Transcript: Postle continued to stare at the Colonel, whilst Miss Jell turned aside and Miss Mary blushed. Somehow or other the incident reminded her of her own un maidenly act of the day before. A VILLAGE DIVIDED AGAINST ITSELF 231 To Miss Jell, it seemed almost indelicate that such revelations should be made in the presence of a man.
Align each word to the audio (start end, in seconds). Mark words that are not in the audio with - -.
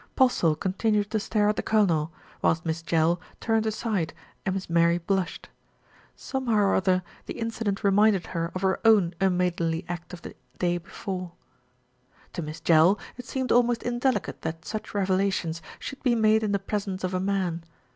Postle 0.15 0.55
continued 0.55 1.11
to 1.11 1.19
stare 1.19 1.47
at 1.47 1.57
the 1.57 1.61
Colonel, 1.61 2.11
whilst 2.41 2.65
Miss 2.65 2.81
Jell 2.81 3.21
turned 3.39 3.67
aside 3.67 4.15
and 4.47 4.55
Miss 4.55 4.67
Mary 4.67 4.97
blushed. 4.97 5.47
Somehow 6.15 6.55
or 6.55 6.73
other 6.73 7.03
the 7.27 7.37
incident 7.37 7.83
reminded 7.83 8.25
her 8.25 8.51
of 8.55 8.63
her 8.63 8.79
own 8.83 9.13
un 9.21 9.37
maidenly 9.37 9.85
act 9.87 10.11
of 10.11 10.23
the 10.23 10.33
day 10.57 10.79
before. 10.79 11.33
A 11.33 12.33
VILLAGE 12.33 12.33
DIVIDED 12.33 12.33
AGAINST 12.33 12.33
ITSELF 12.33 12.33
231 12.33 12.33
To 12.33 12.41
Miss 12.49 12.59
Jell, 12.61 12.99
it 13.17 13.25
seemed 13.27 13.51
almost 13.51 13.83
indelicate 13.83 14.41
that 14.41 14.65
such 14.65 14.95
revelations 14.95 15.61
should 15.77 16.01
be 16.01 16.15
made 16.15 16.41
in 16.41 16.51
the 16.51 16.57
presence 16.57 17.03
of 17.03 17.13
a 17.13 17.19
man. 17.19 17.63